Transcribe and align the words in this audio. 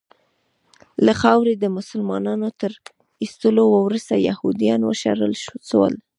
له 1.05 1.13
خاورې 1.21 1.53
د 1.57 1.65
مسلمانانو 1.77 2.47
تر 2.61 2.71
ایستلو 3.23 3.63
وروسته 3.85 4.13
یهودیان 4.29 4.81
وشړل 4.85 5.33
سول. 5.69 5.93